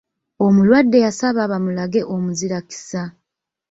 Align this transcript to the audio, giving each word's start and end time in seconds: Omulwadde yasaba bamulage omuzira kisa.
Omulwadde 0.45 0.97
yasaba 1.05 1.41
bamulage 1.51 2.01
omuzira 2.13 2.57
kisa. 2.69 3.03